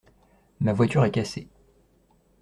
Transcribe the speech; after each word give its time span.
Ma 0.61 0.73
voiture 0.73 1.03
est 1.05 1.11
cassée. 1.11 1.47